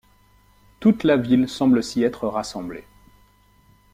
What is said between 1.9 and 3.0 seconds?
être rassemblée.